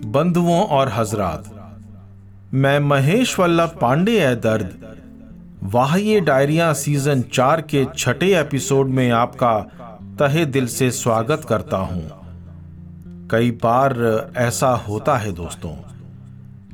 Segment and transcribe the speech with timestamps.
[0.00, 1.44] बंधुओं और हजरात,
[2.54, 4.96] मैं महेश वल्लभ पांडे है दर्द।
[5.64, 9.58] वाह ये डायरिया सीज़न चार के छठे एपिसोड में आपका
[10.18, 12.10] तहे दिल से स्वागत करता हूँ।
[13.30, 15.74] कई बार ऐसा होता है दोस्तों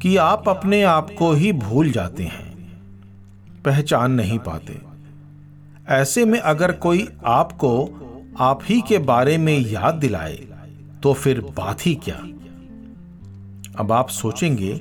[0.03, 2.47] कि आप अपने आप को ही भूल जाते हैं,
[3.65, 4.81] पहचान नहीं पाते।
[5.95, 7.75] ऐसे में अगर कोई आपको
[8.41, 10.37] आप ही के बारे में याद दिलाए
[11.03, 12.21] तो फिर बात ही क्या?
[13.79, 14.73] अब आप सोचेंगे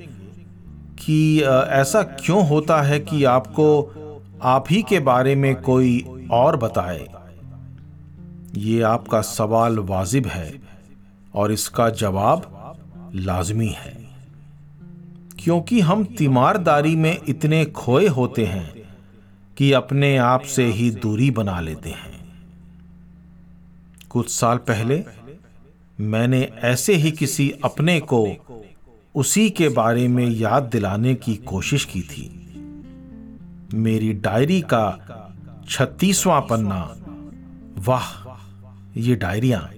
[0.98, 3.68] कि ऐसा क्यों होता है कि आपको
[4.42, 7.06] आप ही के बारे में कोई और बताए?
[8.54, 10.62] ये आपका सवाल वाजिब है
[11.34, 12.54] और इसका जवाब
[13.14, 13.96] लाजमी है।
[15.38, 18.74] क्योंकि हम तीमारदारी में इतने खोए होते हैं
[19.56, 22.18] कि अपने आप से ही दूरी बना लेते हैं।
[24.10, 25.04] कुछ साल पहले
[26.00, 28.26] मैंने ऐसे ही किसी अपने को
[29.18, 32.26] उसी के बारे में याद दिलाने की कोशिश की थी।
[33.74, 34.84] मेरी डायरी का
[35.68, 36.96] छत्तीसवां पन्ना।
[37.78, 38.06] वाह,
[38.96, 39.70] ये डायरिया।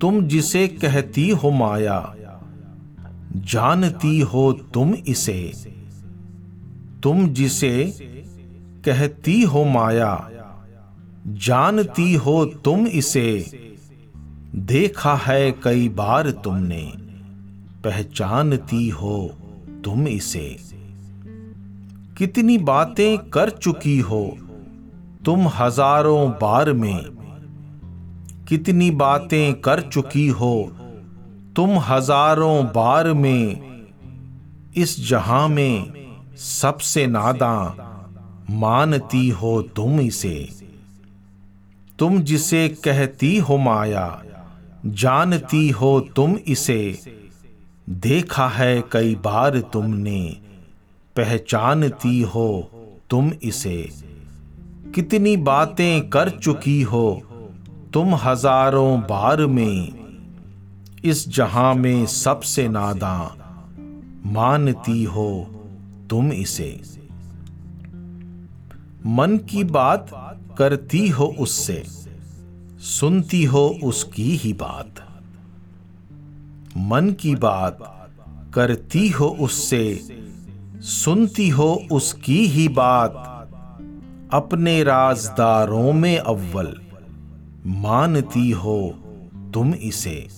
[0.00, 2.14] तुम जिसे कहती हो माया,
[3.36, 5.52] जानती हो तुम इसे।
[7.02, 7.92] तुम जिसे
[8.84, 10.30] कहती हो माया,
[11.26, 13.30] जानती हो तुम इसे।
[14.54, 17.05] देखा है कई बार तुमने।
[17.86, 19.18] पहचानती हो
[19.84, 20.48] तुम इसे।
[22.18, 24.22] कितनी बातें कर चुकी हो
[25.24, 27.04] तुम हज़ारों बार में।
[28.48, 30.54] कितनी बातें कर चुकी हो
[31.56, 33.84] तुम हज़ारों बार में।
[34.76, 35.94] इस जहाँ में
[36.38, 37.54] सबसे नादा
[38.50, 40.48] मानती हो तुम इसे।
[41.98, 44.22] तुम जिसे कहती हो माया,
[44.86, 46.80] जानती हो तुम इसे।
[47.88, 50.36] देखा है कई बार तुमने,
[51.16, 52.70] पहचानती हो
[53.10, 53.88] तुम इसे।
[54.94, 57.22] कितनी बातें कर चुकी हो
[57.92, 59.92] तुम हज़ारों बार में,
[61.04, 63.36] इस जहाँ में सबसे नादा,
[64.26, 65.30] मानती हो
[66.10, 66.70] तुम इसे।
[69.06, 70.10] मन की बात
[70.58, 71.82] करती हो उससे,
[72.80, 75.05] सुनती हो उसकी ही बात।
[76.76, 78.08] मन की बात
[78.54, 80.00] करती हो उससे,
[80.80, 83.12] सुनती हो उसकी ही बात,
[84.32, 86.74] अपने राजदारों में अव्वल,
[87.66, 88.94] मानती हो
[89.54, 90.28] तुम इसे।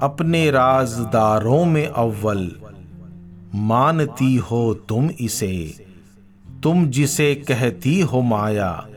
[0.00, 2.52] अपने राजदारों में अव्वल,
[3.54, 5.86] मानती हो तुम इसे।
[6.62, 8.88] तुम जिसे कहती हो माया,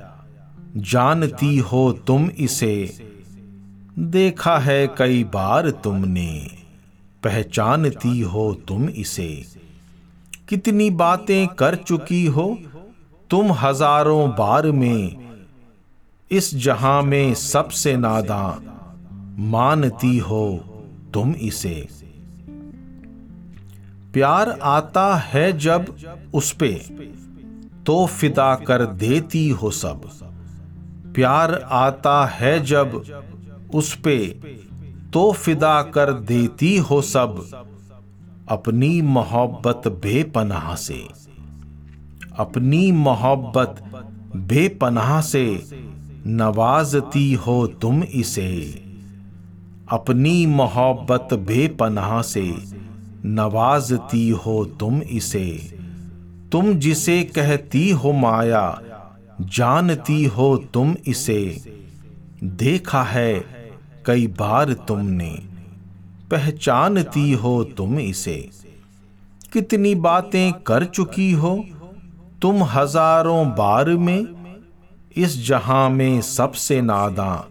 [0.77, 3.10] जानती हो तुम इसे।
[3.99, 6.47] देखा है कई बार तुमने।
[7.23, 9.45] पहचानती हो तुम इसे।
[10.49, 12.59] कितनी बातें कर चुकी हो।
[13.29, 15.15] तुम हज़ारों बार में।
[16.31, 18.61] इस जहाँ में सबसे नादा
[19.39, 20.65] मानती हो
[21.13, 21.87] तुम इसे।
[24.13, 25.95] प्यार आता है जब
[26.33, 26.73] उस पे।
[27.85, 30.09] तो फिदा कर देती हो सब।
[31.15, 33.03] प्यार आता है जब
[33.73, 34.17] उस पे
[35.13, 37.39] तो फिदा कर देती हो सब
[38.49, 41.07] अपनी मोहब्बत बेपनाह से।
[42.37, 43.83] अपनी मोहब्बत
[44.35, 45.45] बेपनाह से
[46.27, 48.51] नवाजती हो तुम इसे।
[49.91, 52.53] अपनी मोहब्बत बेपनाह से
[53.25, 55.47] नवाजती हो तुम इसे।
[56.51, 58.81] तुम जिसे कहती हो माया,
[59.41, 61.43] जानती हो तुम इसे।
[62.43, 63.60] देखा है
[64.05, 65.29] कई बार तुमने
[66.31, 68.37] पहचानती हो तुम इसे।
[69.53, 71.53] कितनी बातें कर चुकी हो
[72.41, 74.27] तुम हज़ारों बार में,
[75.15, 77.47] इस जहाँ में सबसे नादा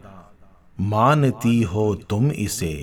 [0.80, 2.74] मानती हो तुम इसे।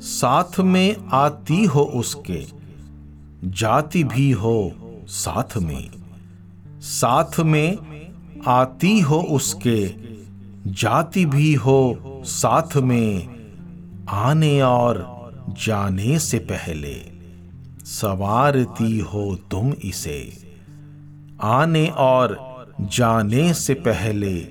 [0.00, 2.44] साथ में आती हो उसके,
[3.44, 4.72] जाति भी हो
[5.08, 5.90] साथ में।
[6.80, 7.78] साथ में
[8.48, 10.09] आती हो उसके
[10.70, 13.28] जाति भी हो साथ में,
[14.08, 15.20] आने और
[15.66, 16.94] जाने से पहले।
[17.84, 20.32] सवारती हो तुम इसे।
[21.42, 22.28] आने और
[22.80, 24.46] जाने से पहले,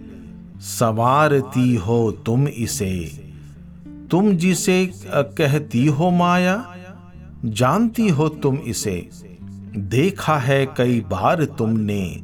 [0.60, 2.96] सवारती हो तुम इसे।
[4.12, 6.76] तुम जिसे कहती हो माया,
[7.46, 9.10] जानती हो तुम इसे।
[9.78, 12.22] देखा है कई बार तुमने,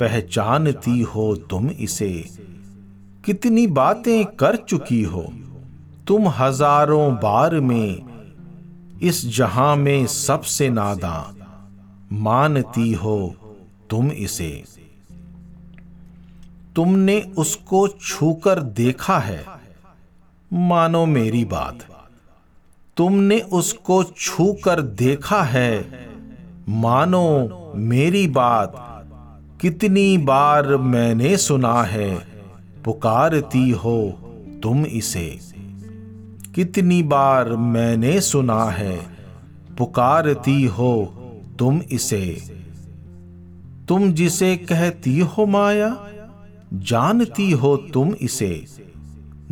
[0.00, 2.47] पहचानती हो तुम इसे।
[3.24, 5.22] कितनी बातें कर चुकी हो।
[6.06, 7.98] तुम हज़ारों बार में
[9.02, 11.34] इस जहाँ में सबसे नादा
[12.12, 13.34] मानती हो
[13.90, 14.64] तुम इसे।
[16.76, 19.44] तुमने उसको छूकर देखा है।
[20.52, 21.86] मानो मेरी बात।
[22.96, 25.86] तुमने उसको छूकर देखा है।
[26.68, 28.74] मानो मेरी बात।
[29.60, 32.37] कितनी बार मैंने सुना है।
[32.84, 34.18] पुकारती हो
[34.62, 35.38] तुम इसे।
[36.54, 38.98] कितनी बार मैंने सुना है,
[39.78, 40.94] पुकारती हो
[41.58, 42.42] तुम इसे।
[43.88, 45.96] तुम जिसे कहती हो माया,
[46.74, 48.64] जानती हो तुम इसे।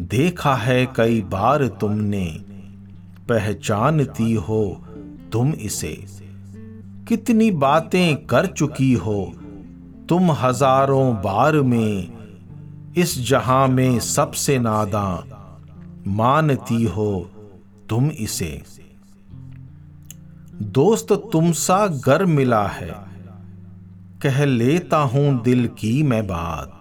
[0.00, 2.24] देखा है कई बार तुमने,
[3.28, 4.84] पहचानती हो
[5.32, 5.96] तुम इसे।
[7.08, 9.32] कितनी बातें कर चुकी हो,
[10.08, 12.15] तुम हज़ारों बार में
[12.96, 15.08] इस जहाँ में सबसे नादा
[16.06, 17.30] मानती हो
[17.90, 18.62] तुम इसे।
[20.72, 22.90] दोस्त तुमसा गर मिला है,
[24.22, 26.72] कह लेता हूँ दिल की मैं बात।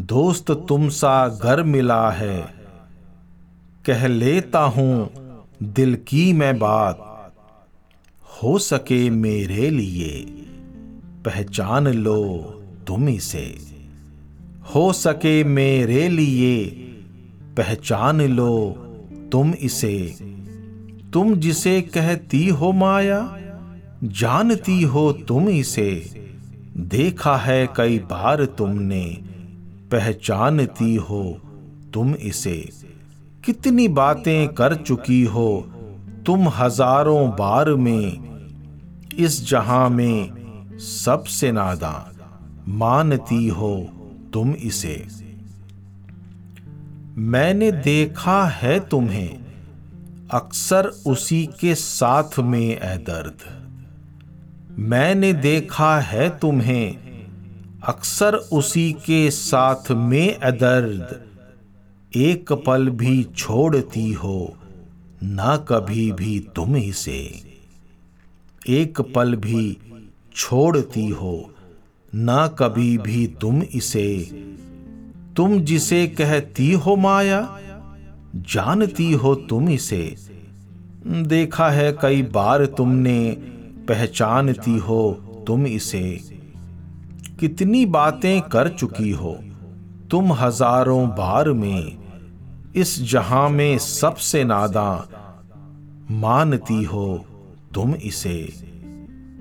[0.00, 2.40] दोस्त तुमसा गर मिला है,
[3.84, 5.10] कह लेता हूँ
[5.62, 7.08] दिल की मैं बात।
[8.26, 10.20] हो सके मेरे लिए,
[11.24, 12.22] पहचान लो
[12.86, 13.72] तुम इसे।
[14.74, 16.64] हो सके मेरे लिए।
[17.56, 18.68] पहचान लो
[19.32, 19.98] तुम इसे।
[21.12, 23.38] तुम जिसे कहती हो माया,
[24.04, 25.90] जानती हो तुम इसे।
[26.76, 29.04] देखा है कई बार तुमने,
[29.92, 31.40] पहचानती हो
[31.94, 32.68] तुम इसे।
[33.44, 35.66] कितनी बातें कर चुकी हो
[36.26, 38.22] तुम हज़ारों बार में।
[39.18, 42.12] इस जहाँ में सबसे नादा
[42.68, 43.74] मानती हो
[44.32, 45.06] तुम इसे।
[47.16, 49.38] मैंने देखा है तुम्हें,
[50.30, 53.62] अक्सर उसी के साथ में ए दर्द।
[54.78, 56.96] मैंने देखा है तुम्हें,
[57.84, 61.24] अक्सर उसी के साथ में अदर्द
[62.16, 64.56] एक पल भी छोड़ती हो,
[65.22, 67.42] ना कभी भी तुम इसे।
[68.68, 69.76] एक पल भी
[70.36, 71.51] छोड़ती हो
[72.14, 74.18] ना कभी भी तुम इसे।
[75.36, 77.58] तुम जिसे कहती हो माया,
[78.34, 80.16] जानती हो तुम इसे।
[81.06, 83.30] देखा है कई बार तुमने,
[83.88, 85.10] पहचानती हो
[85.46, 86.20] तुम इसे।
[87.40, 89.38] कितनी बातें कर चुकी हो,
[90.10, 91.98] तुम हज़ारों बार में।
[92.76, 95.08] इस जहाँ में सबसे नादा,
[96.10, 97.24] मानती हो
[97.74, 98.52] तुम इसे।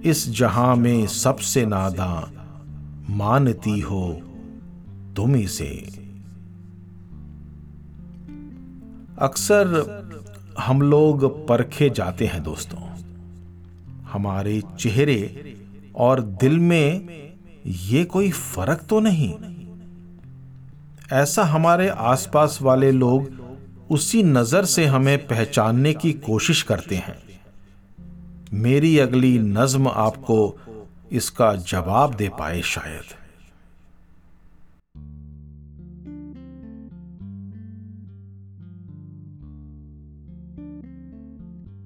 [0.05, 2.31] इस जहाँ में सबसे नादा
[3.11, 4.21] मानती हो
[5.15, 5.87] तुम इसे।
[9.19, 9.65] अक्सर
[10.59, 12.79] हम लोग परखे जाते हैं दोस्तों।
[14.03, 15.55] हमारे चेहरे
[15.95, 17.07] और दिल में
[17.65, 19.33] ये कोई फ़र्क तो नहीं।
[21.11, 23.29] ऐसा हमारे आसपास वाले लोग
[23.89, 27.17] उसी नज़र से हमें पहचानने की कोशिश करते हैं।
[28.53, 30.57] मेरी अगली नज्म आपको
[31.11, 33.20] इसका जवाब दे पाए शायद।